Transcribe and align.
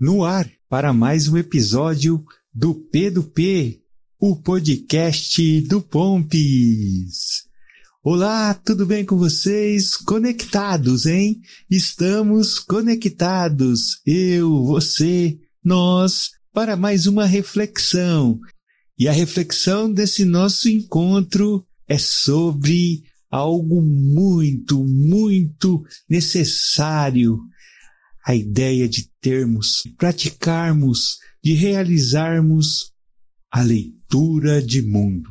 no 0.00 0.24
ar 0.24 0.48
para 0.68 0.92
mais 0.92 1.28
um 1.28 1.36
episódio 1.36 2.24
do 2.54 2.74
P 2.74 3.10
do 3.10 3.22
P, 3.22 3.80
o 4.18 4.36
podcast 4.36 5.60
do 5.62 5.82
Pompis. 5.82 7.44
Olá, 8.02 8.54
tudo 8.54 8.86
bem 8.86 9.04
com 9.04 9.16
vocês? 9.16 9.96
Conectados, 9.96 11.04
hein? 11.06 11.40
Estamos 11.68 12.60
conectados, 12.60 14.00
eu, 14.06 14.64
você, 14.64 15.36
nós, 15.64 16.30
para 16.52 16.76
mais 16.76 17.06
uma 17.06 17.26
reflexão. 17.26 18.38
E 18.96 19.08
a 19.08 19.12
reflexão 19.12 19.92
desse 19.92 20.24
nosso 20.24 20.68
encontro 20.68 21.66
é 21.88 21.98
sobre 21.98 23.02
algo 23.30 23.82
muito, 23.82 24.84
muito 24.84 25.84
necessário 26.08 27.40
a 28.28 28.34
ideia 28.34 28.86
de 28.86 29.08
termos, 29.22 29.84
praticarmos, 29.96 31.16
de 31.42 31.54
realizarmos 31.54 32.92
a 33.50 33.62
leitura 33.62 34.60
de 34.60 34.82
mundo. 34.82 35.30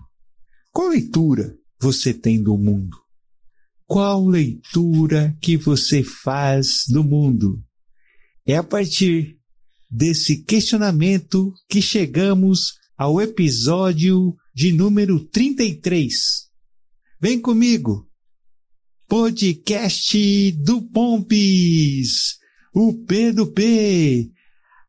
Qual 0.71 0.87
leitura 0.87 1.55
você 1.79 2.11
tem 2.11 2.41
do 2.41 2.57
mundo? 2.57 2.97
Qual 3.85 4.27
leitura 4.27 5.37
que 5.39 5.55
você 5.55 6.03
faz 6.03 6.85
do 6.89 7.03
mundo? 7.03 7.63
É 8.43 8.57
a 8.57 8.63
partir 8.63 9.37
desse 9.87 10.43
questionamento 10.43 11.53
que 11.69 11.83
chegamos 11.83 12.79
ao 12.97 13.21
episódio 13.21 14.35
de 14.55 14.71
número 14.73 15.23
33. 15.25 16.49
Vem 17.21 17.39
comigo! 17.39 18.09
Podcast 19.07 20.51
do 20.53 20.81
Pompis! 20.81 22.36
O 22.79 22.93
P 22.93 23.31
do 23.31 23.47
P, 23.47 24.29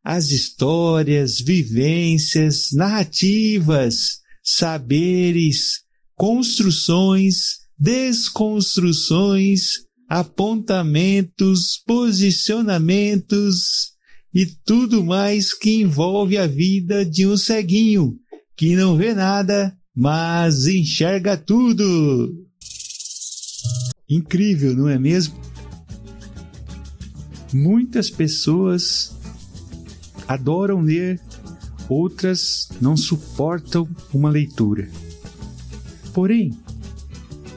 as 0.05 0.31
histórias, 0.31 1.41
vivências, 1.41 2.69
narrativas, 2.75 4.19
saberes, 4.45 5.85
construções, 6.15 7.61
desconstruções, 7.79 9.87
apontamentos, 10.07 11.83
posicionamentos 11.87 13.95
e 14.35 14.45
tudo 14.45 15.03
mais 15.03 15.55
que 15.55 15.81
envolve 15.81 16.37
a 16.37 16.47
vida 16.47 17.07
de 17.07 17.27
um 17.27 17.39
ceguinho 17.39 18.19
que 18.55 18.77
não 18.77 18.99
vê 18.99 19.15
nada, 19.15 19.75
mas 19.97 20.67
enxerga 20.67 21.39
tudo. 21.39 22.37
Incrível, 24.11 24.77
não 24.77 24.91
é 24.91 24.99
mesmo? 24.99 25.41
Muitas 27.53 28.11
pessoas 28.11 29.17
adoram 30.27 30.81
ler, 30.81 31.21
outras 31.89 32.69
não 32.81 32.97
suportam 32.97 33.89
uma 34.13 34.29
leitura. 34.29 34.89
Porém, 36.13 36.53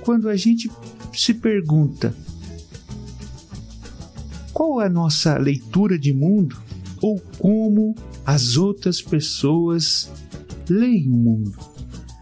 quando 0.01 0.29
a 0.29 0.35
gente 0.35 0.71
se 1.13 1.33
pergunta 1.33 2.15
qual 4.53 4.81
é 4.81 4.85
a 4.85 4.89
nossa 4.89 5.37
leitura 5.37 5.97
de 5.97 6.13
mundo 6.13 6.57
ou 7.01 7.19
como 7.39 7.95
as 8.25 8.55
outras 8.55 9.01
pessoas 9.01 10.09
leem 10.69 11.09
o 11.09 11.15
mundo, 11.15 11.57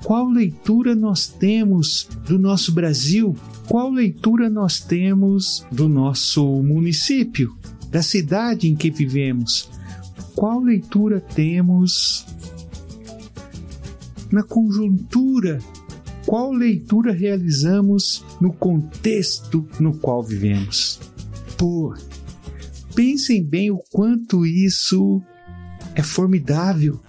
qual 0.04 0.30
leitura 0.30 0.96
nós 0.96 1.28
temos 1.28 2.08
do 2.26 2.40
nosso 2.40 2.72
Brasil? 2.72 3.36
Qual 3.68 3.92
leitura 3.92 4.50
nós 4.50 4.80
temos 4.80 5.66
do 5.72 5.88
nosso 5.88 6.44
município, 6.64 7.59
da 7.90 8.02
cidade 8.02 8.68
em 8.68 8.76
que 8.76 8.90
vivemos? 8.90 9.70
Qual 10.36 10.60
leitura 10.60 11.20
temos 11.20 12.26
na 14.32 14.44
conjuntura? 14.44 15.60
Qual 16.26 16.52
leitura 16.52 17.12
realizamos 17.12 18.24
no 18.40 18.54
contexto 18.54 19.68
no 19.80 19.98
qual 19.98 20.24
vivemos? 20.24 21.00
Pô, 21.58 21.96
pensem 22.96 23.44
bem 23.44 23.72
o 23.72 23.80
quanto 23.92 24.46
isso 24.46 25.22
é 25.96 26.04
formidável, 26.04 27.00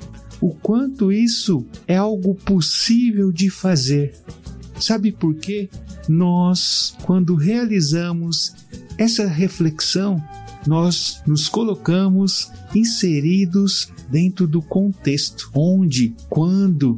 o 0.40 0.54
quanto 0.54 1.12
isso 1.12 1.66
é 1.86 1.96
algo 1.96 2.34
possível 2.34 3.30
de 3.30 3.50
fazer. 3.50 4.14
Sabe 4.78 5.12
por 5.12 5.34
quê? 5.34 5.68
nós, 6.10 6.96
quando 7.04 7.36
realizamos 7.36 8.52
essa 8.98 9.26
reflexão, 9.26 10.22
nós 10.66 11.22
nos 11.26 11.48
colocamos 11.48 12.50
inseridos 12.74 13.88
dentro 14.10 14.46
do 14.46 14.60
contexto 14.60 15.50
onde, 15.54 16.14
quando, 16.28 16.96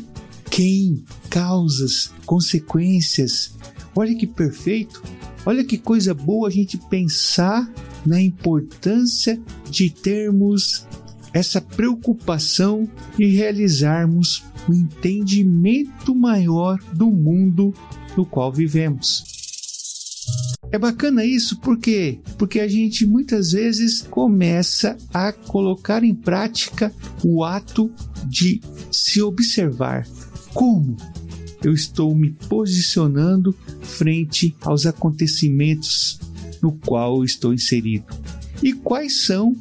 quem, 0.50 1.04
causas, 1.30 2.12
consequências. 2.26 3.54
Olha 3.94 4.14
que 4.14 4.26
perfeito! 4.26 5.02
Olha 5.44 5.64
que 5.64 5.76
coisa 5.76 6.14
boa 6.14 6.48
a 6.48 6.50
gente 6.50 6.78
pensar 6.78 7.68
na 8.06 8.20
importância 8.20 9.40
de 9.68 9.90
termos 9.90 10.86
essa 11.32 11.60
preocupação 11.60 12.88
e 13.18 13.26
realizarmos 13.26 14.44
um 14.68 14.74
entendimento 14.74 16.14
maior 16.14 16.78
do 16.92 17.10
mundo 17.10 17.74
no 18.16 18.24
qual 18.24 18.52
vivemos. 18.52 19.41
É 20.72 20.78
bacana 20.78 21.22
isso 21.22 21.60
porque 21.60 22.18
porque 22.38 22.58
a 22.58 22.66
gente 22.66 23.04
muitas 23.06 23.52
vezes 23.52 24.00
começa 24.00 24.96
a 25.12 25.30
colocar 25.30 26.02
em 26.02 26.14
prática 26.14 26.90
o 27.22 27.44
ato 27.44 27.92
de 28.26 28.58
se 28.90 29.20
observar. 29.20 30.08
Como? 30.54 30.96
Eu 31.62 31.74
estou 31.74 32.14
me 32.14 32.30
posicionando 32.48 33.54
frente 33.82 34.56
aos 34.62 34.86
acontecimentos 34.86 36.18
no 36.62 36.72
qual 36.72 37.22
estou 37.22 37.52
inserido. 37.52 38.06
E 38.62 38.72
quais 38.72 39.26
são 39.26 39.54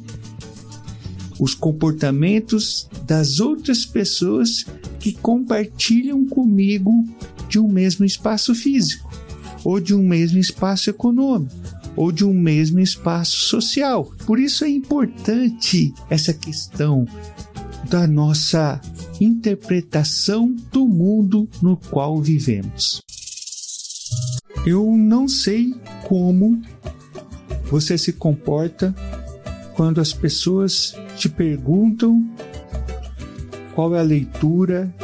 os 1.38 1.54
comportamentos 1.54 2.88
das 3.06 3.38
outras 3.38 3.84
pessoas 3.84 4.64
que 4.98 5.12
compartilham 5.12 6.24
comigo 6.24 7.04
de 7.48 7.58
um 7.58 7.68
mesmo 7.68 8.06
espaço 8.06 8.54
físico, 8.54 9.11
ou 9.64 9.80
de 9.80 9.94
um 9.94 10.02
mesmo 10.02 10.38
espaço 10.38 10.90
econômico, 10.90 11.54
ou 11.96 12.10
de 12.10 12.24
um 12.24 12.32
mesmo 12.32 12.80
espaço 12.80 13.36
social. 13.48 14.12
Por 14.26 14.38
isso 14.38 14.64
é 14.64 14.68
importante 14.68 15.92
essa 16.08 16.32
questão 16.32 17.06
da 17.88 18.06
nossa 18.06 18.80
interpretação 19.20 20.54
do 20.72 20.86
mundo 20.86 21.48
no 21.60 21.76
qual 21.76 22.20
vivemos. 22.20 23.02
Eu 24.64 24.96
não 24.96 25.28
sei 25.28 25.74
como 26.04 26.62
você 27.70 27.98
se 27.98 28.12
comporta 28.12 28.94
quando 29.74 30.00
as 30.00 30.12
pessoas 30.12 30.94
te 31.16 31.28
perguntam 31.28 32.24
qual 33.74 33.94
é 33.94 34.00
a 34.00 34.02
leitura 34.02 34.94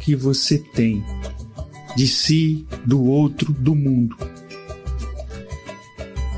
que 0.00 0.16
você 0.16 0.58
tem 0.58 1.04
de 1.96 2.08
si, 2.08 2.66
do 2.84 3.02
outro, 3.02 3.52
do 3.52 3.74
mundo. 3.74 4.16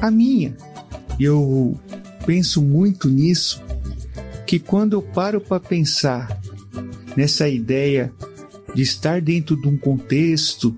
A 0.01 0.11
minha, 0.11 0.57
eu 1.19 1.79
penso 2.27 2.61
muito 2.61 3.09
nisso, 3.09 3.63
que 4.47 4.59
quando 4.59 4.95
eu 4.95 5.03
paro 5.03 5.41
para 5.41 5.61
pensar 5.61 6.41
nessa 7.17 7.49
ideia 7.49 8.13
de 8.75 8.83
estar 8.83 9.21
dentro 9.21 9.61
de 9.61 9.69
um 9.69 9.77
contexto, 9.77 10.77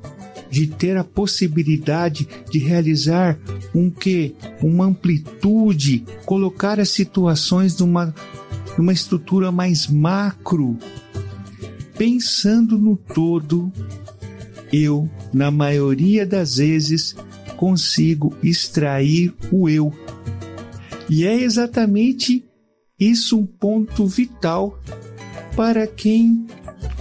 de 0.50 0.66
ter 0.66 0.96
a 0.96 1.02
possibilidade 1.02 2.28
de 2.50 2.58
realizar 2.58 3.38
um 3.74 3.90
que 3.90 4.34
uma 4.62 4.84
amplitude, 4.84 6.04
colocar 6.24 6.78
as 6.78 6.90
situações 6.90 7.76
numa 7.78 8.14
numa 8.76 8.92
estrutura 8.92 9.52
mais 9.52 9.86
macro, 9.86 10.76
pensando 11.96 12.76
no 12.78 12.96
todo 12.96 13.72
eu, 14.74 15.08
na 15.32 15.50
maioria 15.50 16.26
das 16.26 16.56
vezes, 16.56 17.14
consigo 17.56 18.34
extrair 18.42 19.32
o 19.52 19.68
eu. 19.68 19.92
E 21.08 21.24
é 21.24 21.34
exatamente 21.34 22.44
isso 22.98 23.38
um 23.38 23.46
ponto 23.46 24.06
vital 24.06 24.78
para 25.54 25.86
quem 25.86 26.46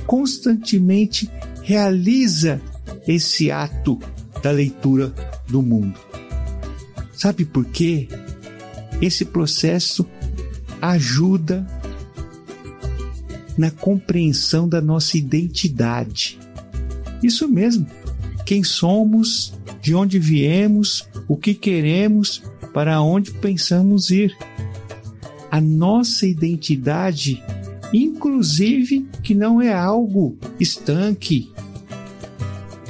constantemente 0.06 1.30
realiza 1.64 2.62
esse 3.08 3.50
ato 3.50 4.00
da 4.42 4.52
leitura 4.52 5.14
do 5.48 5.62
mundo. 5.62 6.00
Sabe 7.14 7.46
por 7.46 7.66
quê? 7.66 8.08
Esse 9.02 9.26
processo 9.26 10.06
ajuda 10.82 11.66
na 13.58 13.72
compreensão 13.72 14.68
da 14.68 14.82
nossa 14.82 15.18
identidade. 15.18 16.40
Isso 17.24 17.48
mesmo. 17.48 17.88
Quem 18.46 18.64
somos, 18.64 19.54
de 19.82 19.96
onde 19.96 20.20
viemos, 20.20 21.08
o 21.28 21.38
que 21.38 21.54
queremos, 21.54 22.44
para 22.74 23.02
onde 23.02 23.32
pensamos 23.32 24.10
ir. 24.10 24.36
a 25.50 25.62
nossa 25.62 26.26
identidade, 26.26 27.44
inclusive 27.94 29.08
que 29.22 29.36
não 29.36 29.62
é 29.62 29.72
algo 29.72 30.36
estanque, 30.60 31.52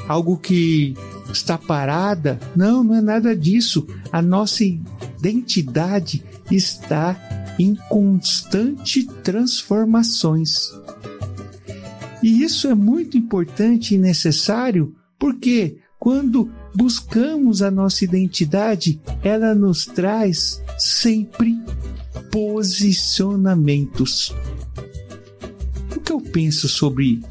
algo 0.07 0.37
que 0.37 0.95
está 1.31 1.57
parada. 1.57 2.39
Não, 2.55 2.83
não 2.83 2.95
é 2.95 3.01
nada 3.01 3.35
disso. 3.35 3.85
A 4.11 4.21
nossa 4.21 4.63
identidade 4.63 6.23
está 6.49 7.19
em 7.59 7.75
constante 7.89 9.05
transformações. 9.23 10.71
E 12.23 12.41
isso 12.41 12.67
é 12.69 12.73
muito 12.73 13.17
importante 13.17 13.93
e 13.93 13.97
necessário 13.97 14.95
porque 15.19 15.79
quando 15.99 16.49
buscamos 16.73 17.61
a 17.61 17.69
nossa 17.69 18.05
identidade, 18.05 19.01
ela 19.21 19.53
nos 19.53 19.85
traz 19.85 20.63
sempre 20.77 21.61
posicionamentos. 22.31 24.33
O 25.95 25.99
que 25.99 26.11
eu 26.11 26.19
penso 26.21 26.67
sobre 26.67 27.21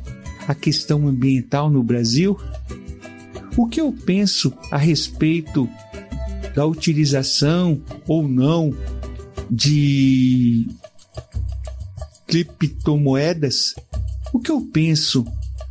a 0.46 0.54
questão 0.54 1.08
ambiental 1.08 1.68
no 1.70 1.82
Brasil? 1.82 2.38
O 3.56 3.66
que 3.66 3.80
eu 3.80 3.92
penso 3.92 4.52
a 4.70 4.76
respeito 4.76 5.68
da 6.54 6.66
utilização 6.66 7.82
ou 8.06 8.28
não 8.28 8.72
de 9.50 10.68
criptomoedas? 12.26 13.74
O 14.32 14.40
que 14.40 14.50
eu 14.50 14.60
penso 14.60 15.26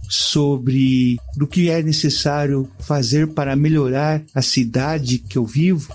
sobre 0.10 1.18
do 1.36 1.48
que 1.48 1.70
é 1.70 1.82
necessário 1.82 2.70
fazer 2.80 3.28
para 3.28 3.56
melhorar 3.56 4.22
a 4.36 4.42
cidade 4.42 5.18
que 5.18 5.38
eu 5.38 5.46
vivo? 5.46 5.94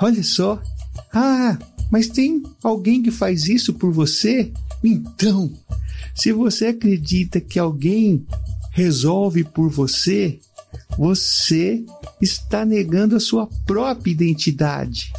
Olha 0.00 0.22
só. 0.22 0.60
Ah, 1.12 1.58
mas 1.90 2.08
tem 2.08 2.42
alguém 2.62 3.02
que 3.02 3.10
faz 3.10 3.48
isso 3.48 3.74
por 3.74 3.92
você? 3.92 4.52
Então, 4.82 5.52
se 6.14 6.32
você 6.32 6.66
acredita 6.66 7.40
que 7.40 7.58
alguém 7.58 8.26
resolve 8.72 9.44
por 9.44 9.70
você, 9.70 10.40
você 10.98 11.84
está 12.20 12.64
negando 12.64 13.16
a 13.16 13.20
sua 13.20 13.46
própria 13.66 14.10
identidade. 14.10 15.12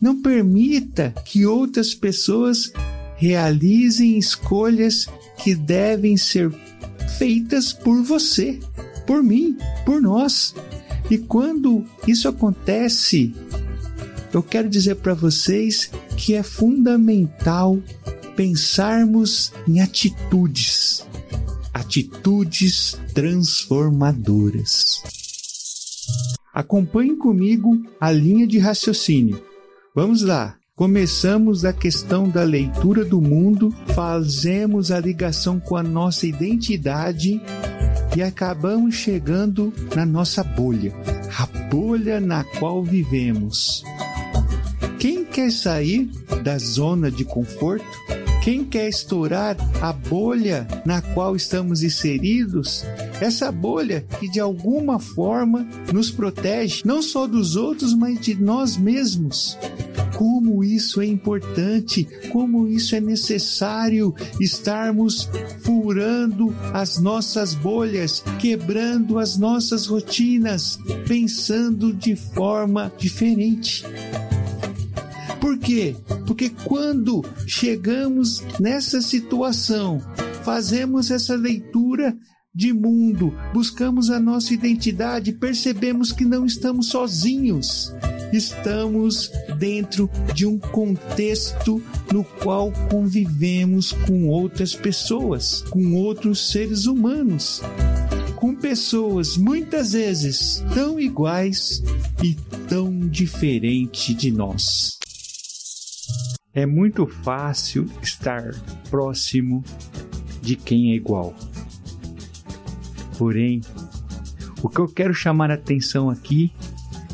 Não 0.00 0.22
permita 0.22 1.10
que 1.24 1.44
outras 1.44 1.94
pessoas 1.94 2.72
realizem 3.16 4.16
escolhas 4.16 5.06
que 5.42 5.54
devem 5.54 6.16
ser 6.16 6.50
feitas 7.18 7.72
por 7.72 8.02
você, 8.02 8.60
por 9.06 9.22
mim, 9.22 9.56
por 9.84 10.00
nós. 10.00 10.54
E 11.10 11.18
quando 11.18 11.84
isso 12.06 12.28
acontece, 12.28 13.34
eu 14.32 14.42
quero 14.42 14.68
dizer 14.68 14.96
para 14.96 15.14
vocês 15.14 15.90
que 16.16 16.34
é 16.34 16.42
fundamental 16.42 17.78
pensarmos 18.36 19.52
em 19.66 19.80
atitudes, 19.80 21.04
atitudes 21.74 22.96
transformadoras. 23.12 25.02
Acompanhe 26.52 27.16
comigo 27.16 27.82
a 28.00 28.10
linha 28.12 28.46
de 28.46 28.58
raciocínio. 28.58 29.42
Vamos 29.94 30.22
lá. 30.22 30.59
Começamos 30.80 31.60
da 31.60 31.74
questão 31.74 32.26
da 32.26 32.42
leitura 32.42 33.04
do 33.04 33.20
mundo, 33.20 33.70
fazemos 33.88 34.90
a 34.90 34.98
ligação 34.98 35.60
com 35.60 35.76
a 35.76 35.82
nossa 35.82 36.26
identidade 36.26 37.38
e 38.16 38.22
acabamos 38.22 38.94
chegando 38.94 39.74
na 39.94 40.06
nossa 40.06 40.42
bolha, 40.42 40.90
a 41.38 41.44
bolha 41.68 42.18
na 42.18 42.44
qual 42.44 42.82
vivemos. 42.82 43.84
Quem 44.98 45.22
quer 45.22 45.52
sair 45.52 46.10
da 46.42 46.56
zona 46.56 47.10
de 47.10 47.26
conforto? 47.26 47.84
Quem 48.42 48.64
quer 48.64 48.88
estourar 48.88 49.58
a 49.82 49.92
bolha 49.92 50.66
na 50.86 51.02
qual 51.02 51.36
estamos 51.36 51.82
inseridos? 51.82 52.86
Essa 53.20 53.52
bolha 53.52 54.06
que 54.18 54.30
de 54.30 54.40
alguma 54.40 54.98
forma 54.98 55.68
nos 55.92 56.10
protege 56.10 56.80
não 56.86 57.02
só 57.02 57.26
dos 57.26 57.54
outros, 57.54 57.94
mas 57.94 58.18
de 58.18 58.34
nós 58.34 58.78
mesmos 58.78 59.58
como 60.20 60.62
isso 60.62 61.00
é 61.00 61.06
importante, 61.06 62.06
como 62.30 62.68
isso 62.68 62.94
é 62.94 63.00
necessário 63.00 64.14
estarmos 64.38 65.30
furando 65.62 66.54
as 66.74 67.00
nossas 67.00 67.54
bolhas, 67.54 68.22
quebrando 68.38 69.18
as 69.18 69.38
nossas 69.38 69.86
rotinas, 69.86 70.78
pensando 71.08 71.90
de 71.90 72.14
forma 72.14 72.92
diferente. 72.98 73.82
Por 75.40 75.56
quê? 75.56 75.96
Porque 76.26 76.50
quando 76.50 77.24
chegamos 77.46 78.42
nessa 78.60 79.00
situação, 79.00 80.02
fazemos 80.44 81.10
essa 81.10 81.34
leitura 81.34 82.14
de 82.54 82.74
mundo, 82.74 83.32
buscamos 83.54 84.10
a 84.10 84.20
nossa 84.20 84.52
identidade, 84.52 85.32
percebemos 85.32 86.12
que 86.12 86.26
não 86.26 86.44
estamos 86.44 86.88
sozinhos 86.88 87.90
estamos 88.32 89.30
dentro 89.58 90.10
de 90.34 90.46
um 90.46 90.58
contexto 90.58 91.82
no 92.12 92.24
qual 92.24 92.72
convivemos 92.90 93.92
com 93.92 94.28
outras 94.28 94.74
pessoas, 94.74 95.62
com 95.70 95.94
outros 95.94 96.50
seres 96.50 96.86
humanos, 96.86 97.62
com 98.36 98.54
pessoas 98.54 99.36
muitas 99.36 99.92
vezes 99.92 100.64
tão 100.74 100.98
iguais 100.98 101.82
e 102.22 102.34
tão 102.68 102.98
diferentes 103.08 104.14
de 104.16 104.30
nós. 104.30 104.98
É 106.52 106.66
muito 106.66 107.06
fácil 107.06 107.88
estar 108.02 108.54
próximo 108.90 109.62
de 110.42 110.56
quem 110.56 110.92
é 110.92 110.96
igual. 110.96 111.34
Porém, 113.16 113.60
o 114.62 114.68
que 114.68 114.80
eu 114.80 114.88
quero 114.88 115.14
chamar 115.14 115.50
a 115.50 115.54
atenção 115.54 116.10
aqui 116.10 116.52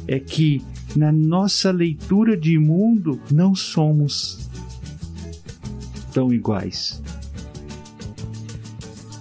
é 0.08 0.18
que 0.18 0.62
na 0.96 1.12
nossa 1.12 1.70
leitura 1.70 2.36
de 2.36 2.58
mundo, 2.58 3.20
não 3.30 3.54
somos 3.54 4.48
tão 6.12 6.32
iguais. 6.32 7.02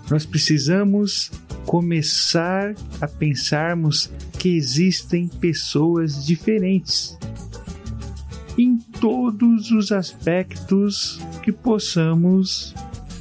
Nós 0.09 0.25
precisamos 0.25 1.31
começar 1.65 2.75
a 3.01 3.07
pensarmos 3.07 4.09
que 4.39 4.55
existem 4.55 5.27
pessoas 5.27 6.25
diferentes 6.25 7.17
em 8.57 8.77
todos 8.77 9.71
os 9.71 9.91
aspectos 9.91 11.19
que 11.43 11.51
possamos 11.51 12.73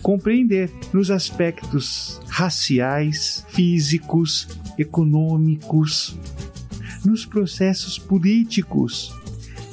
compreender, 0.02 0.70
nos 0.92 1.10
aspectos 1.10 2.20
raciais, 2.28 3.44
físicos, 3.48 4.46
econômicos, 4.78 6.16
nos 7.04 7.24
processos 7.24 7.98
políticos. 7.98 9.12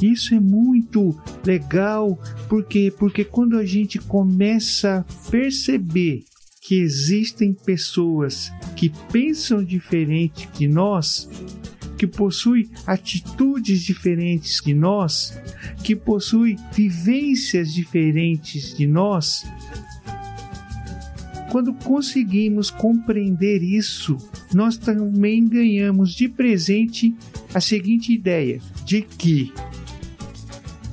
Isso 0.01 0.33
é 0.33 0.39
muito 0.39 1.15
legal 1.45 2.19
porque 2.49 2.91
porque 2.97 3.23
quando 3.23 3.57
a 3.57 3.65
gente 3.65 3.99
começa 3.99 5.05
a 5.07 5.29
perceber 5.29 6.23
que 6.61 6.75
existem 6.75 7.53
pessoas 7.53 8.51
que 8.75 8.91
pensam 9.11 9.63
diferente 9.63 10.47
de 10.57 10.67
nós, 10.67 11.29
que 11.97 12.07
possuem 12.07 12.69
atitudes 12.87 13.81
diferentes 13.81 14.61
de 14.63 14.73
nós, 14.73 15.39
que 15.83 15.95
possuem 15.95 16.55
vivências 16.71 17.73
diferentes 17.73 18.75
de 18.75 18.87
nós, 18.87 19.43
quando 21.51 21.73
conseguimos 21.73 22.71
compreender 22.71 23.61
isso, 23.61 24.15
nós 24.53 24.77
também 24.77 25.45
ganhamos 25.45 26.13
de 26.13 26.29
presente 26.29 27.13
a 27.53 27.59
seguinte 27.59 28.13
ideia: 28.13 28.61
de 28.85 29.01
que 29.01 29.51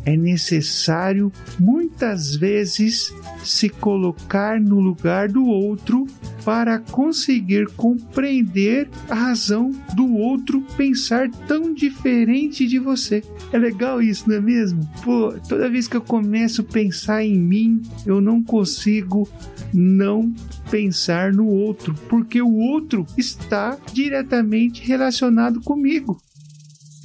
é 0.04 0.16
necessário 0.16 1.30
muitas 1.60 2.34
vezes 2.34 3.14
se 3.44 3.68
colocar 3.68 4.60
no 4.60 4.80
lugar 4.80 5.28
do 5.28 5.46
outro 5.46 6.08
para 6.48 6.78
conseguir 6.78 7.66
compreender 7.76 8.88
a 9.06 9.14
razão 9.14 9.70
do 9.94 10.14
outro 10.14 10.62
pensar 10.78 11.30
tão 11.46 11.74
diferente 11.74 12.66
de 12.66 12.78
você. 12.78 13.22
É 13.52 13.58
legal 13.58 14.00
isso, 14.00 14.26
não 14.26 14.36
é 14.36 14.40
mesmo? 14.40 14.88
Pô, 15.04 15.34
toda 15.46 15.68
vez 15.68 15.86
que 15.86 15.94
eu 15.94 16.00
começo 16.00 16.62
a 16.62 16.64
pensar 16.64 17.22
em 17.22 17.38
mim, 17.38 17.82
eu 18.06 18.18
não 18.18 18.42
consigo 18.42 19.28
não 19.74 20.32
pensar 20.70 21.34
no 21.34 21.46
outro, 21.48 21.94
porque 22.08 22.40
o 22.40 22.54
outro 22.54 23.04
está 23.18 23.76
diretamente 23.92 24.82
relacionado 24.82 25.60
comigo. 25.60 26.18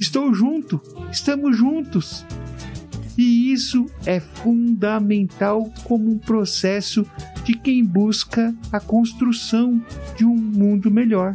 Estou 0.00 0.32
junto, 0.32 0.80
estamos 1.12 1.54
juntos. 1.54 2.24
E 3.18 3.52
isso 3.52 3.84
é 4.06 4.20
fundamental 4.20 5.70
como 5.84 6.10
um 6.10 6.18
processo 6.18 7.06
de 7.44 7.52
quem 7.54 7.84
busca 7.84 8.54
a 8.72 8.80
construção 8.80 9.80
de 10.16 10.24
um 10.24 10.34
mundo 10.34 10.90
melhor. 10.90 11.34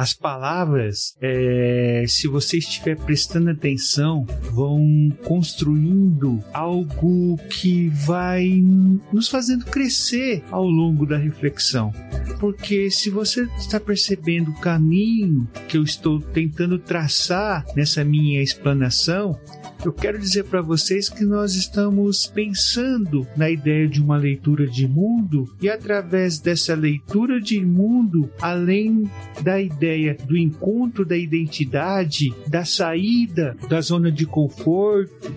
As 0.00 0.14
palavras, 0.14 1.14
é, 1.20 2.06
se 2.08 2.26
você 2.26 2.56
estiver 2.56 2.96
prestando 2.96 3.50
atenção, 3.50 4.24
vão 4.50 5.12
construindo 5.24 6.42
algo 6.54 7.36
que 7.50 7.90
vai 7.90 8.64
nos 9.12 9.28
fazendo 9.28 9.66
crescer 9.66 10.42
ao 10.50 10.64
longo 10.64 11.04
da 11.04 11.18
reflexão. 11.18 11.92
Porque 12.38 12.90
se 12.90 13.10
você 13.10 13.46
está 13.58 13.78
percebendo 13.78 14.52
o 14.52 14.60
caminho 14.60 15.46
que 15.68 15.76
eu 15.76 15.82
estou 15.82 16.18
tentando 16.18 16.78
traçar 16.78 17.66
nessa 17.76 18.02
minha 18.02 18.42
explanação, 18.42 19.38
eu 19.84 19.92
quero 19.92 20.18
dizer 20.18 20.44
para 20.44 20.60
vocês 20.60 21.08
que 21.08 21.24
nós 21.24 21.54
estamos 21.54 22.26
pensando 22.26 23.26
na 23.34 23.50
ideia 23.50 23.88
de 23.88 24.02
uma 24.02 24.16
leitura 24.16 24.66
de 24.66 24.86
mundo 24.86 25.54
e 25.60 25.70
através 25.70 26.38
dessa 26.38 26.74
leitura 26.74 27.40
de 27.40 27.64
mundo, 27.64 28.30
além 28.40 29.10
da 29.42 29.60
ideia 29.60 29.89
do 30.26 30.36
encontro 30.36 31.04
da 31.04 31.16
identidade, 31.16 32.32
da 32.46 32.64
saída 32.64 33.56
da 33.68 33.80
zona 33.80 34.10
de 34.10 34.26
conforto, 34.26 35.32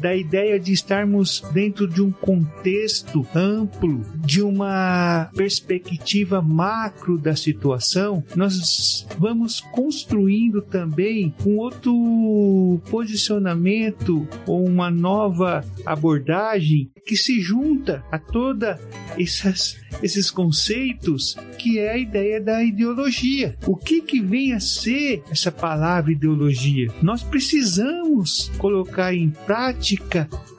da 0.00 0.14
ideia 0.14 0.58
de 0.58 0.72
estarmos 0.72 1.42
dentro 1.52 1.86
de 1.86 2.02
um 2.02 2.10
contexto 2.10 3.26
amplo, 3.34 4.02
de 4.16 4.42
uma 4.42 5.30
perspectiva 5.34 6.40
macro 6.40 7.18
da 7.18 7.34
situação, 7.34 8.22
nós 8.34 9.06
vamos 9.18 9.60
construindo 9.60 10.62
também 10.62 11.34
um 11.44 11.56
outro 11.56 12.80
posicionamento 12.90 14.26
ou 14.46 14.64
uma 14.64 14.90
nova 14.90 15.64
abordagem 15.84 16.90
que 17.06 17.16
se 17.16 17.40
junta 17.40 18.04
a 18.12 18.18
toda 18.18 18.78
essas, 19.18 19.78
esses 20.02 20.30
conceitos 20.30 21.36
que 21.58 21.78
é 21.78 21.92
a 21.92 21.98
ideia 21.98 22.40
da 22.40 22.62
ideologia. 22.62 23.56
O 23.66 23.74
que 23.74 24.02
que 24.02 24.20
vem 24.20 24.52
a 24.52 24.60
ser 24.60 25.22
essa 25.30 25.50
palavra 25.50 26.12
ideologia? 26.12 26.88
Nós 27.02 27.22
precisamos 27.22 28.50
colocar 28.58 29.14
em 29.14 29.30
prática 29.30 29.87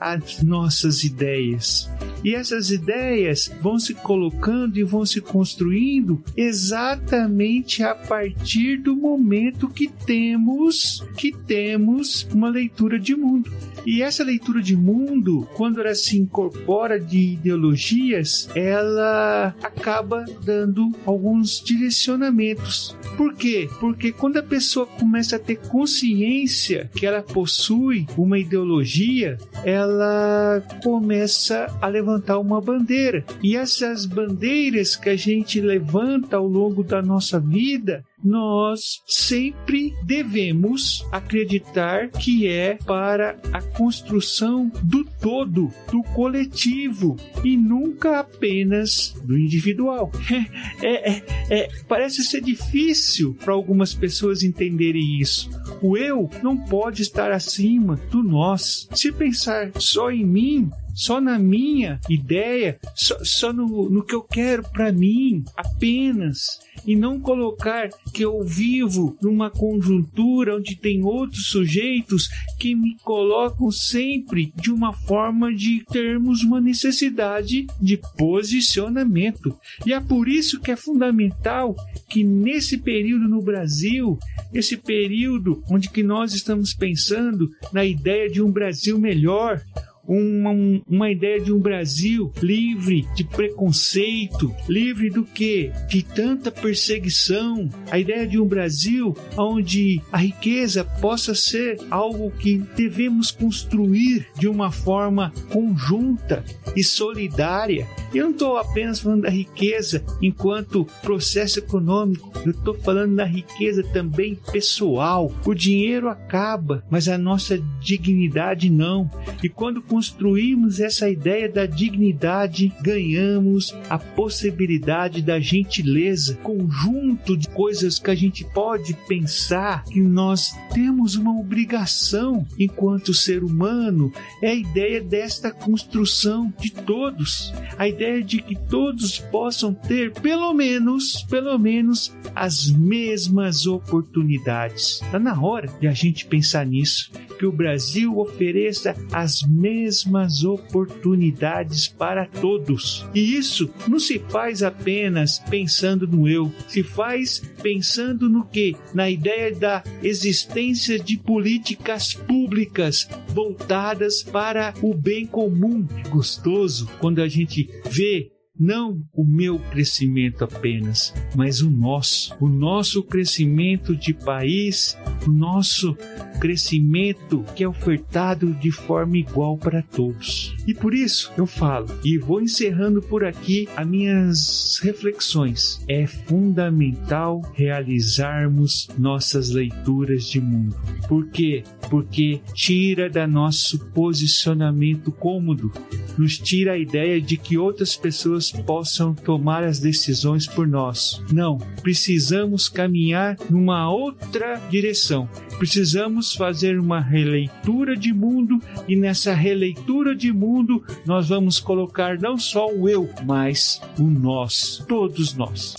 as 0.00 0.42
nossas 0.42 1.04
ideias. 1.04 1.90
E 2.24 2.34
essas 2.34 2.70
ideias 2.70 3.50
vão 3.60 3.78
se 3.78 3.94
colocando 3.94 4.78
e 4.78 4.84
vão 4.84 5.04
se 5.06 5.20
construindo 5.20 6.22
exatamente 6.36 7.82
a 7.82 7.94
partir 7.94 8.78
do 8.78 8.96
momento 8.96 9.68
que 9.68 9.88
temos 9.88 11.04
que 11.16 11.32
temos 11.32 12.26
uma 12.32 12.48
leitura 12.48 12.98
de 12.98 13.14
mundo. 13.14 13.50
E 13.86 14.02
essa 14.02 14.22
leitura 14.22 14.60
de 14.60 14.76
mundo, 14.76 15.48
quando 15.54 15.80
ela 15.80 15.94
se 15.94 16.18
incorpora 16.18 17.00
de 17.00 17.32
ideologias, 17.34 18.48
ela 18.54 19.54
acaba 19.62 20.24
dando 20.44 20.92
alguns 21.06 21.62
direcionamentos. 21.64 22.96
Por 23.20 23.34
quê? 23.34 23.68
Porque 23.78 24.12
quando 24.12 24.38
a 24.38 24.42
pessoa 24.42 24.86
começa 24.86 25.36
a 25.36 25.38
ter 25.38 25.56
consciência 25.56 26.90
que 26.94 27.04
ela 27.04 27.20
possui 27.20 28.06
uma 28.16 28.38
ideologia, 28.38 29.36
ela 29.62 30.64
começa 30.82 31.66
a 31.82 31.86
levantar 31.86 32.38
uma 32.38 32.62
bandeira. 32.62 33.22
E 33.42 33.56
essas 33.56 34.06
bandeiras 34.06 34.96
que 34.96 35.10
a 35.10 35.16
gente 35.16 35.60
levanta 35.60 36.38
ao 36.38 36.46
longo 36.46 36.82
da 36.82 37.02
nossa 37.02 37.38
vida, 37.38 38.02
nós 38.24 39.02
sempre 39.06 39.94
devemos 40.02 41.06
acreditar 41.10 42.08
que 42.10 42.46
é 42.46 42.74
para 42.86 43.38
a 43.52 43.62
construção 43.62 44.70
do 44.82 45.04
todo, 45.04 45.72
do 45.90 46.02
coletivo 46.14 47.16
e 47.42 47.56
nunca 47.56 48.20
apenas 48.20 49.14
do 49.24 49.38
individual. 49.38 50.10
É, 50.82 51.12
é, 51.12 51.22
é, 51.50 51.68
parece 51.86 52.22
ser 52.22 52.40
difícil 52.40 53.09
para 53.34 53.52
algumas 53.52 53.94
pessoas 53.94 54.42
entenderem 54.42 55.20
isso. 55.20 55.50
O 55.82 55.96
eu 55.96 56.30
não 56.42 56.56
pode 56.56 57.02
estar 57.02 57.30
acima 57.32 57.96
do 58.10 58.22
nós. 58.22 58.88
Se 58.94 59.10
pensar 59.12 59.70
só 59.76 60.10
em 60.10 60.24
mim, 60.24 60.70
só 60.94 61.20
na 61.20 61.38
minha 61.38 62.00
ideia, 62.08 62.78
só, 62.94 63.16
só 63.22 63.52
no, 63.52 63.88
no 63.88 64.04
que 64.04 64.14
eu 64.14 64.22
quero 64.22 64.62
para 64.62 64.92
mim, 64.92 65.44
apenas 65.56 66.60
e 66.86 66.96
não 66.96 67.20
colocar 67.20 67.88
que 68.12 68.24
eu 68.24 68.42
vivo 68.42 69.16
numa 69.20 69.50
conjuntura 69.50 70.56
onde 70.56 70.76
tem 70.76 71.04
outros 71.04 71.46
sujeitos 71.46 72.28
que 72.58 72.74
me 72.74 72.96
colocam 73.02 73.70
sempre 73.70 74.52
de 74.56 74.70
uma 74.70 74.92
forma 74.92 75.52
de 75.52 75.84
termos 75.90 76.42
uma 76.42 76.60
necessidade 76.60 77.66
de 77.80 77.98
posicionamento. 78.16 79.56
E 79.86 79.92
é 79.92 80.00
por 80.00 80.28
isso 80.28 80.60
que 80.60 80.70
é 80.70 80.76
fundamental 80.76 81.74
que 82.08 82.24
nesse 82.24 82.78
período 82.78 83.28
no 83.28 83.42
Brasil, 83.42 84.18
esse 84.52 84.76
período 84.76 85.62
onde 85.70 85.90
que 85.90 86.02
nós 86.02 86.34
estamos 86.34 86.74
pensando 86.74 87.50
na 87.72 87.84
ideia 87.84 88.28
de 88.30 88.42
um 88.42 88.50
Brasil 88.50 88.98
melhor, 88.98 89.62
uma, 90.10 90.50
uma 90.88 91.10
ideia 91.10 91.40
de 91.40 91.52
um 91.52 91.60
Brasil 91.60 92.32
livre 92.42 93.06
de 93.14 93.22
preconceito, 93.22 94.52
livre 94.68 95.08
do 95.08 95.24
que? 95.24 95.70
De 95.88 96.02
tanta 96.02 96.50
perseguição. 96.50 97.68
A 97.90 97.98
ideia 97.98 98.26
de 98.26 98.38
um 98.40 98.46
Brasil 98.46 99.16
onde 99.36 100.00
a 100.10 100.18
riqueza 100.18 100.84
possa 100.84 101.34
ser 101.34 101.78
algo 101.90 102.32
que 102.32 102.58
devemos 102.76 103.30
construir 103.30 104.26
de 104.36 104.48
uma 104.48 104.72
forma 104.72 105.32
conjunta 105.52 106.44
e 106.74 106.82
solidária. 106.82 107.86
Eu 108.12 108.24
não 108.24 108.32
estou 108.32 108.56
apenas 108.56 108.98
falando 108.98 109.22
da 109.22 109.30
riqueza 109.30 110.04
enquanto 110.20 110.86
processo 111.02 111.60
econômico, 111.60 112.32
eu 112.44 112.52
estou 112.52 112.74
falando 112.74 113.16
da 113.16 113.24
riqueza 113.24 113.82
também 113.82 114.34
pessoal. 114.50 115.32
O 115.44 115.54
dinheiro 115.54 116.08
acaba, 116.08 116.82
mas 116.90 117.08
a 117.08 117.16
nossa 117.16 117.58
dignidade 117.80 118.70
não. 118.70 119.08
E 119.42 119.48
quando 119.48 119.82
construímos 120.00 120.80
essa 120.80 121.10
ideia 121.10 121.46
da 121.46 121.66
dignidade, 121.66 122.72
ganhamos 122.80 123.76
a 123.90 123.98
possibilidade 123.98 125.20
da 125.20 125.38
gentileza, 125.38 126.36
conjunto 126.36 127.36
de 127.36 127.46
coisas 127.48 127.98
que 127.98 128.10
a 128.10 128.14
gente 128.14 128.42
pode 128.42 128.94
pensar 129.06 129.84
que 129.84 130.00
nós 130.00 130.52
temos 130.72 131.16
uma 131.16 131.38
obrigação 131.38 132.46
enquanto 132.58 133.12
ser 133.12 133.44
humano, 133.44 134.10
é 134.42 134.52
a 134.52 134.54
ideia 134.54 135.02
desta 135.02 135.50
construção 135.50 136.50
de 136.58 136.72
todos, 136.72 137.52
a 137.76 137.86
ideia 137.86 138.24
de 138.24 138.40
que 138.40 138.56
todos 138.56 139.18
possam 139.18 139.74
ter 139.74 140.12
pelo 140.12 140.54
menos, 140.54 141.26
pelo 141.28 141.58
menos 141.58 142.10
as 142.34 142.70
mesmas 142.70 143.66
oportunidades. 143.66 145.02
Está 145.02 145.18
na 145.18 145.38
hora 145.38 145.70
de 145.78 145.86
a 145.86 145.92
gente 145.92 146.24
pensar 146.24 146.64
nisso, 146.64 147.12
que 147.40 147.46
o 147.46 147.52
Brasil 147.52 148.18
ofereça 148.18 148.94
as 149.10 149.42
mesmas 149.44 150.44
oportunidades 150.44 151.88
para 151.88 152.26
todos. 152.26 153.06
E 153.14 153.34
isso 153.34 153.70
não 153.88 153.98
se 153.98 154.18
faz 154.18 154.62
apenas 154.62 155.38
pensando 155.38 156.06
no 156.06 156.28
eu, 156.28 156.52
se 156.68 156.82
faz 156.82 157.42
pensando 157.62 158.28
no 158.28 158.44
que? 158.44 158.76
Na 158.92 159.08
ideia 159.08 159.54
da 159.54 159.82
existência 160.02 160.98
de 160.98 161.16
políticas 161.16 162.12
públicas 162.12 163.08
voltadas 163.28 164.22
para 164.22 164.74
o 164.82 164.92
bem 164.92 165.24
comum. 165.24 165.88
Gostoso 166.10 166.90
quando 167.00 167.22
a 167.22 167.28
gente 167.28 167.70
vê 167.88 168.30
não 168.60 169.02
o 169.14 169.24
meu 169.24 169.58
crescimento 169.58 170.44
apenas, 170.44 171.14
mas 171.34 171.62
o 171.62 171.70
nosso, 171.70 172.36
o 172.38 172.46
nosso 172.46 173.02
crescimento 173.02 173.96
de 173.96 174.12
país, 174.12 174.98
o 175.26 175.30
nosso 175.30 175.96
crescimento 176.38 177.42
que 177.56 177.64
é 177.64 177.68
ofertado 177.68 178.52
de 178.54 178.70
forma 178.70 179.16
igual 179.16 179.56
para 179.56 179.82
todos. 179.82 180.54
E 180.66 180.74
por 180.74 180.94
isso 180.94 181.32
eu 181.36 181.46
falo 181.46 181.86
e 182.04 182.18
vou 182.18 182.40
encerrando 182.40 183.00
por 183.00 183.24
aqui 183.24 183.68
as 183.76 183.86
minhas 183.86 184.80
reflexões. 184.82 185.82
É 185.88 186.06
fundamental 186.06 187.40
realizarmos 187.54 188.88
nossas 188.98 189.50
leituras 189.50 190.24
de 190.24 190.40
mundo. 190.40 190.76
Por 191.08 191.28
quê? 191.28 191.62
Porque 191.88 192.40
tira 192.54 193.08
da 193.08 193.26
nosso 193.26 193.78
posicionamento 193.90 195.10
cômodo, 195.10 195.72
nos 196.16 196.38
tira 196.38 196.72
a 196.72 196.78
ideia 196.78 197.20
de 197.20 197.36
que 197.36 197.58
outras 197.58 197.96
pessoas 197.96 198.50
possam 198.50 199.14
tomar 199.14 199.64
as 199.64 199.78
decisões 199.78 200.46
por 200.46 200.66
nós. 200.66 201.22
Não, 201.32 201.58
precisamos 201.82 202.68
caminhar 202.68 203.36
numa 203.48 203.90
outra 203.90 204.60
direção. 204.70 205.28
Precisamos 205.58 206.34
fazer 206.34 206.78
uma 206.78 207.00
releitura 207.00 207.96
de 207.96 208.12
mundo 208.12 208.58
e 208.88 208.96
nessa 208.96 209.34
releitura 209.34 210.14
de 210.14 210.32
mundo 210.50 210.84
nós 211.06 211.28
vamos 211.28 211.60
colocar 211.60 212.18
não 212.18 212.36
só 212.36 212.66
o 212.66 212.88
eu, 212.88 213.08
mas 213.24 213.80
o 213.98 214.02
nós, 214.02 214.84
todos 214.88 215.34
nós. 215.34 215.74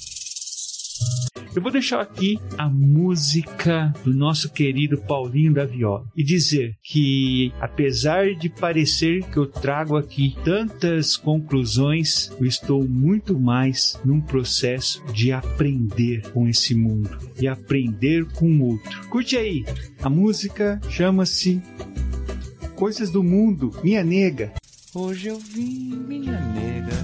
Eu 1.54 1.62
vou 1.62 1.70
deixar 1.70 2.00
aqui 2.00 2.40
a 2.58 2.70
música 2.70 3.94
do 4.06 4.14
nosso 4.14 4.50
querido 4.50 4.98
Paulinho 4.98 5.54
da 5.54 5.66
Viola 5.66 6.06
e 6.16 6.24
dizer 6.24 6.78
que, 6.82 7.52
apesar 7.60 8.34
de 8.36 8.48
parecer 8.48 9.26
que 9.26 9.36
eu 9.36 9.46
trago 9.46 9.98
aqui 9.98 10.34
tantas 10.46 11.18
conclusões, 11.18 12.32
eu 12.40 12.46
estou 12.46 12.88
muito 12.88 13.38
mais 13.38 14.00
num 14.06 14.22
processo 14.22 15.04
de 15.12 15.34
aprender 15.34 16.22
com 16.32 16.48
esse 16.48 16.74
mundo 16.74 17.18
e 17.38 17.50
aprender 17.50 18.26
com 18.32 18.46
o 18.46 18.68
outro. 18.70 19.10
Curte 19.10 19.36
aí, 19.36 19.66
a 20.02 20.10
música 20.10 20.80
chama-se 20.90 21.62
Coisas 22.82 23.12
do 23.12 23.22
Mundo, 23.22 23.72
Minha 23.84 24.04
Nega. 24.04 24.54
Hoje 24.96 25.28
eu 25.28 25.38
vim, 25.38 25.94
minha 26.08 26.42
nega, 26.42 26.98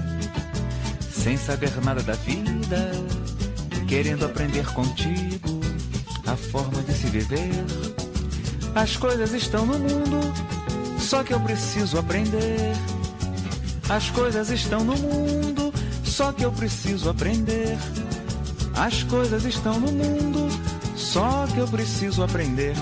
sem 1.08 1.36
saber 1.36 1.70
nada 1.84 2.02
da 2.02 2.14
vida, 2.14 2.90
querendo 3.86 4.24
aprender 4.24 4.66
contigo 4.72 5.60
a 6.26 6.34
forma 6.34 6.82
de 6.82 6.92
se 6.94 7.06
viver. 7.06 7.64
As 8.74 8.96
coisas 8.96 9.32
estão 9.32 9.64
no 9.64 9.78
mundo, 9.78 10.34
só 10.98 11.22
que 11.22 11.32
eu 11.32 11.38
preciso 11.38 11.96
aprender. 11.96 12.74
As 13.88 14.10
coisas 14.10 14.50
estão 14.50 14.82
no 14.82 14.96
mundo, 14.96 15.72
só 16.02 16.32
que 16.32 16.44
eu 16.44 16.50
preciso 16.50 17.08
aprender. 17.08 17.78
As 18.74 19.04
coisas 19.04 19.44
estão 19.44 19.78
no 19.78 19.92
mundo, 19.92 20.48
só 20.96 21.46
que 21.46 21.58
eu 21.58 21.68
preciso 21.68 22.24
aprender. 22.24 22.74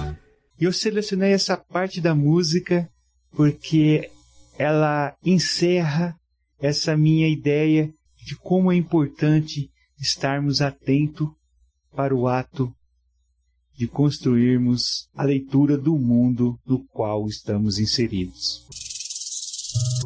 E 0.59 0.65
eu 0.65 0.73
selecionei 0.73 1.33
essa 1.33 1.57
parte 1.57 2.01
da 2.01 2.15
música 2.15 2.89
porque 3.33 4.11
ela 4.59 5.15
encerra 5.25 6.19
essa 6.59 6.97
minha 6.97 7.29
ideia 7.29 7.93
de 8.25 8.35
como 8.37 8.73
é 8.73 8.77
importante 8.77 9.71
estarmos 10.01 10.63
atentos 10.63 11.29
para 11.95 12.15
o 12.15 12.27
ato 12.27 12.75
de 13.75 13.87
construirmos 13.87 15.09
a 15.15 15.23
leitura 15.23 15.77
do 15.77 15.99
mundo 15.99 16.59
no 16.65 16.83
qual 16.89 17.27
estamos 17.29 17.79
inseridos. 17.79 18.65